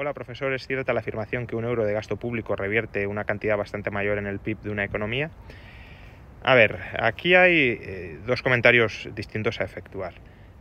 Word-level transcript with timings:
Hola, 0.00 0.14
profesor. 0.14 0.52
¿Es 0.52 0.64
cierta 0.64 0.92
la 0.92 1.00
afirmación 1.00 1.48
que 1.48 1.56
un 1.56 1.64
euro 1.64 1.84
de 1.84 1.92
gasto 1.92 2.14
público 2.18 2.54
revierte 2.54 3.08
una 3.08 3.24
cantidad 3.24 3.56
bastante 3.56 3.90
mayor 3.90 4.18
en 4.18 4.28
el 4.28 4.38
PIB 4.38 4.60
de 4.60 4.70
una 4.70 4.84
economía? 4.84 5.32
A 6.44 6.54
ver, 6.54 6.78
aquí 7.00 7.34
hay 7.34 7.80
eh, 7.82 8.20
dos 8.24 8.42
comentarios 8.42 9.08
distintos 9.16 9.60
a 9.60 9.64
efectuar. 9.64 10.14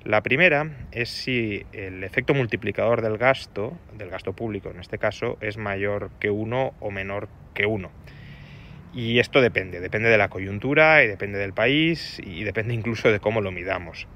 La 0.04 0.24
primera 0.24 0.72
es 0.92 1.10
si 1.10 1.68
el 1.72 2.04
efecto 2.04 2.34
multiplicador 2.34 3.04
del 3.04 3.20
gasto, 3.20 3.78
del 3.96 4.10
gasto 4.10 4.34
público 4.34 4.72
en 4.72 4.80
este 4.80 4.98
caso, 4.98 5.38
es 5.40 5.58
mayor 5.58 6.10
que 6.20 6.32
uno 6.32 6.74
o 6.80 6.90
menor 6.90 7.30
que 7.54 7.68
uno. 7.68 7.92
Y 8.92 9.20
esto 9.20 9.40
depende, 9.40 9.82
depende 9.82 10.10
de 10.10 10.18
la 10.18 10.30
coyuntura 10.30 11.04
y 11.04 11.08
depende 11.08 11.38
del 11.38 11.54
país 11.54 12.20
y 12.26 12.44
depende 12.44 12.74
incluso 12.74 13.12
de 13.12 13.20
cómo 13.20 13.42
lo 13.42 13.52
midamos. 13.52 14.08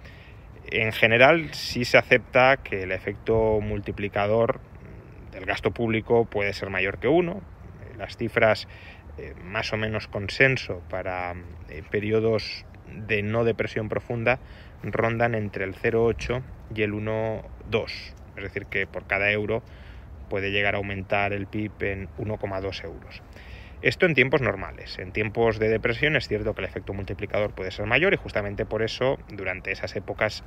En 0.72 0.92
general, 0.92 1.54
sí 1.54 1.86
se 1.86 2.00
acepta 2.00 2.58
que 2.58 2.84
el 2.84 2.92
efecto 2.92 3.60
multiplicador 3.62 4.71
del 5.32 5.46
gasto 5.46 5.72
público 5.72 6.26
puede 6.26 6.54
ser 6.54 6.70
mayor 6.70 7.00
que 7.00 7.08
uno. 7.08 7.42
Las 7.98 8.18
cifras 8.18 8.68
eh, 9.18 9.34
más 9.44 9.74
o 9.74 9.78
menos 9.78 10.08
consenso 10.08 10.82
para 10.90 11.36
eh, 11.70 11.84
periodos 11.90 12.66
de 12.88 13.22
no 13.24 13.44
depresión 13.44 13.90
profunda 13.90 14.40
rondan 14.84 15.36
entre 15.36 15.64
el 15.64 15.76
0,8 15.76 16.42
y 16.76 16.82
el 16.82 16.94
1,2. 16.94 18.14
Es 18.38 18.44
decir, 18.44 18.66
que 18.66 18.88
por 18.88 19.06
cada 19.06 19.32
euro 19.32 19.64
puede 20.30 20.52
llegar 20.52 20.76
a 20.76 20.78
aumentar 20.78 21.34
el 21.34 21.48
PIB 21.48 21.72
en 21.82 22.10
1,2 22.18 22.84
euros. 22.86 23.22
Esto 23.82 24.06
en 24.06 24.14
tiempos 24.14 24.42
normales. 24.42 25.00
En 25.00 25.12
tiempos 25.12 25.60
de 25.60 25.68
depresión 25.68 26.16
es 26.16 26.28
cierto 26.28 26.54
que 26.54 26.62
el 26.62 26.68
efecto 26.68 26.94
multiplicador 26.94 27.54
puede 27.54 27.72
ser 27.72 27.88
mayor 27.88 28.14
y 28.14 28.18
justamente 28.18 28.66
por 28.66 28.84
eso 28.84 29.18
durante 29.30 29.72
esas 29.72 29.96
épocas 29.96 30.44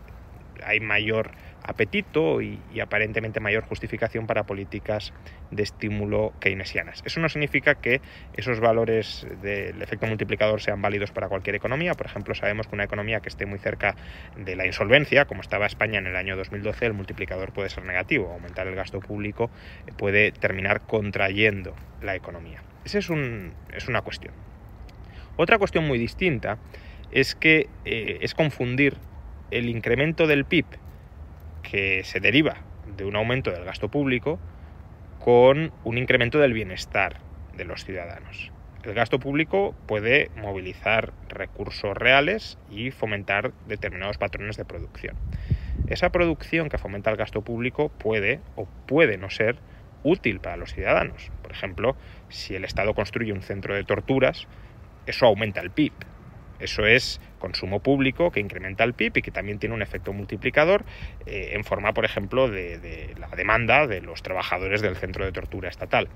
hay 0.65 0.81
mayor 0.81 1.33
apetito 1.63 2.43
y, 2.43 2.61
aparentemente 2.81 3.41
mayor 3.41 3.65
justificación 3.65 4.27
para 4.27 4.45
políticas 4.45 5.15
de 5.51 5.63
estímulo 5.63 6.33
keynesianas. 6.41 7.03
Eso 7.07 7.21
no 7.21 7.29
significa 7.29 7.77
que 7.77 8.03
esos 8.35 8.61
valores 8.61 9.27
del 9.41 9.81
efecto 9.81 10.07
multiplicador 10.07 10.61
sean 10.61 10.83
válidos 10.83 11.11
para 11.11 11.29
cualquier 11.29 11.57
economía. 11.57 11.95
Por 11.95 12.07
ejemplo, 12.07 12.35
sabemos 12.35 12.67
que 12.67 12.75
una 12.75 12.85
economía 12.85 13.21
que 13.21 13.31
esté 13.31 13.47
muy 13.47 13.59
cerca 13.59 13.97
de 14.37 14.57
la 14.57 14.67
insolvencia, 14.67 15.25
como 15.25 15.41
estaba 15.41 15.67
España 15.67 15.99
en 15.99 16.07
el 16.07 16.17
año 16.17 16.37
2012, 16.37 16.87
el 16.87 16.93
multiplicador 16.93 17.53
puede 17.53 17.71
ser 17.71 17.85
negativo. 17.85 18.31
Aumentar 18.31 18.67
el 18.67 18.75
gasto 18.75 19.01
público 19.01 19.51
puede 19.97 20.33
terminar 20.33 20.83
contrayendo 20.83 21.75
la 22.03 22.15
economía. 22.15 22.63
Esa 22.85 22.99
es 22.99 23.09
una 23.09 24.03
cuestión. 24.03 24.35
Otra 25.37 25.59
cuestión 25.59 25.87
muy 25.87 25.99
distinta 25.99 26.59
es 27.11 27.35
que 27.35 27.69
eh, 27.85 28.19
es 28.21 28.35
confundir 28.35 28.97
el 29.55 29.69
incremento 29.69 30.27
del 30.27 30.45
PIB 30.45 30.67
que 31.63 32.03
se 32.03 32.19
deriva 32.19 32.57
de 32.97 33.05
un 33.05 33.15
aumento 33.15 33.53
del 33.53 33.65
gasto 33.65 33.89
público 33.89 34.41
con 35.21 35.73
un 35.85 35.97
incremento 35.97 36.41
del 36.41 36.53
bienestar 36.53 37.21
de 37.57 37.65
los 37.65 37.85
ciudadanos. 37.85 38.51
El 38.83 38.95
gasto 38.95 39.21
público 39.21 39.73
puede 39.87 40.33
movilizar 40.37 41.13
recursos 41.29 41.97
reales 41.97 42.59
y 42.69 42.91
fomentar 42.91 43.53
determinados 43.69 44.19
patrones 44.19 44.57
de 44.57 44.65
producción. 44.65 45.17
Esa 45.87 46.11
producción 46.11 46.69
que 46.69 46.77
fomenta 46.77 47.11
el 47.11 47.17
gasto 47.17 47.43
público 47.43 47.91
puede 47.91 48.41
o 48.57 48.67
puede 48.87 49.19
no 49.19 49.31
ser 49.31 49.57
útil 50.03 50.41
para 50.41 50.57
los 50.57 50.75
ciudadanos. 50.75 51.31
Por 51.43 51.53
ejemplo, 51.53 51.97
si 52.29 52.57
el 52.57 52.65
Estado 52.65 52.93
construye 52.93 53.33
un 53.33 53.43
centro 53.43 53.77
de 53.77 53.85
torturas, 53.85 54.49
eso 55.07 55.27
aumenta 55.27 55.61
el 55.61 55.71
PIB. 55.71 55.93
Eso 56.59 56.87
es 56.87 57.21
consumo 57.39 57.81
público 57.81 58.31
que 58.31 58.41
incrementa 58.41 58.85
el 58.85 58.95
PIB 58.95 59.19
y 59.19 59.23
que 59.23 59.31
también 59.31 59.59
tiene 59.59 59.75
un 59.75 59.83
efecto 59.83 60.13
multiplicador 60.13 60.85
eh, 61.27 61.51
en 61.53 61.65
forma, 61.65 61.93
por 61.93 62.05
ejemplo, 62.05 62.49
de, 62.49 62.79
de, 62.79 63.15
la 63.19 63.29
demanda 63.29 63.87
de 63.87 64.01
los 64.01 64.23
trabajadores 64.23 64.81
del 64.81 64.97
centro 64.97 65.25
de 65.25 65.33
tortura 65.33 65.69
estatal. 65.69 66.09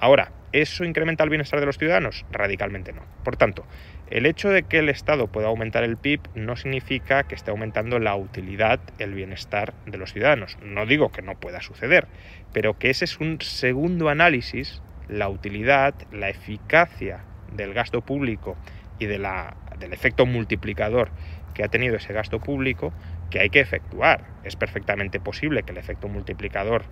Ahora, 0.00 0.30
¿eso 0.52 0.84
incrementa 0.84 1.24
el 1.24 1.30
bienestar 1.30 1.58
de 1.58 1.66
los 1.66 1.76
ciudadanos? 1.76 2.24
Radicalmente 2.30 2.92
no. 2.92 3.02
Por 3.24 3.36
tanto, 3.36 3.66
el 4.10 4.26
hecho 4.26 4.48
de 4.48 4.62
que 4.62 4.78
el 4.78 4.88
Estado 4.88 5.26
pueda 5.26 5.48
aumentar 5.48 5.82
el 5.82 5.96
PIB 5.96 6.20
no 6.36 6.54
significa 6.54 7.24
que 7.24 7.34
esté 7.34 7.50
aumentando 7.50 7.98
la 7.98 8.14
utilidad, 8.14 8.78
el 8.98 9.12
bienestar 9.12 9.74
de 9.86 9.98
los 9.98 10.12
ciudadanos. 10.12 10.56
No 10.62 10.86
digo 10.86 11.10
que 11.10 11.20
no 11.20 11.34
pueda 11.34 11.60
suceder, 11.60 12.06
pero 12.52 12.78
que 12.78 12.90
ese 12.90 13.06
es 13.06 13.18
un 13.18 13.40
segundo 13.40 14.08
análisis, 14.08 14.80
la 15.08 15.28
utilidad, 15.28 15.94
la 16.12 16.28
eficacia 16.28 17.24
del 17.52 17.74
gasto 17.74 18.00
público 18.00 18.56
y 19.00 19.06
de 19.06 19.18
la, 19.18 19.56
del 19.78 19.92
efecto 19.92 20.26
multiplicador 20.26 21.10
que 21.54 21.64
ha 21.64 21.68
tenido 21.68 21.96
ese 21.96 22.12
gasto 22.12 22.40
público 22.40 22.92
que 23.30 23.40
hay 23.40 23.50
que 23.50 23.60
efectuar. 23.60 24.24
Es 24.44 24.56
perfectamente 24.56 25.20
posible 25.20 25.62
que 25.62 25.72
el 25.72 25.78
efecto 25.78 26.08
multiplicador 26.08 26.84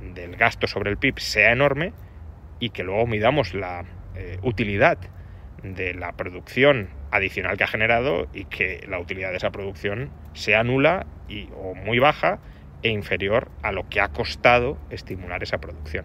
del 0.00 0.36
gasto 0.36 0.66
sobre 0.66 0.90
el 0.90 0.96
PIB 0.96 1.18
sea 1.18 1.52
enorme 1.52 1.92
y 2.58 2.70
que 2.70 2.82
luego 2.82 3.06
midamos 3.06 3.54
la 3.54 3.84
eh, 4.14 4.38
utilidad 4.42 4.98
de 5.62 5.94
la 5.94 6.12
producción 6.12 6.88
adicional 7.10 7.56
que 7.56 7.64
ha 7.64 7.68
generado 7.68 8.28
y 8.32 8.44
que 8.44 8.84
la 8.88 8.98
utilidad 8.98 9.30
de 9.30 9.38
esa 9.38 9.50
producción 9.50 10.10
sea 10.34 10.62
nula 10.62 11.06
y, 11.28 11.48
o 11.56 11.74
muy 11.74 11.98
baja 11.98 12.38
e 12.82 12.90
inferior 12.90 13.50
a 13.62 13.72
lo 13.72 13.88
que 13.88 14.00
ha 14.00 14.08
costado 14.08 14.78
estimular 14.90 15.42
esa 15.42 15.58
producción. 15.58 16.04